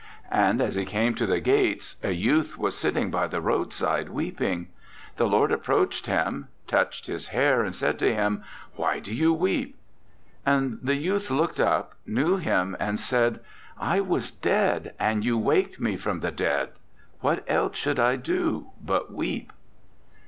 And 0.31 0.63
as 0.63 0.73
he 0.73 0.83
came 0.83 1.13
to 1.13 1.27
the 1.27 1.39
gates, 1.39 1.95
a 2.01 2.09
youth 2.09 2.57
was 2.57 2.75
sitting 2.75 3.11
by 3.11 3.27
the 3.27 3.39
roadside, 3.39 4.09
weeping. 4.09 4.69
The 5.17 5.27
Lord 5.27 5.51
approached 5.51 6.07
him, 6.07 6.47
touched 6.65 7.05
his 7.05 7.27
hair, 7.27 7.63
and 7.63 7.75
said 7.75 7.99
to 7.99 8.11
him: 8.11 8.43
'Why 8.75 8.97
do 8.99 9.13
you 9.13 9.31
weep?' 9.31 9.77
"And 10.43 10.79
the 10.81 10.95
youth 10.95 11.29
looked 11.29 11.59
up, 11.59 11.93
knew 12.07 12.37
him, 12.37 12.75
and 12.79 12.99
said: 12.99 13.41
'I 13.79 13.99
was 14.01 14.31
dead, 14.31 14.95
and 14.99 15.23
you 15.23 15.37
waked 15.37 15.79
me 15.79 15.97
from 15.97 16.21
the 16.21 16.31
dead. 16.31 16.69
What 17.19 17.43
else 17.47 17.75
should 17.77 17.99
I 17.99 18.15
do 18.15 18.71
but 18.83 19.13
weep?'" 19.13 19.53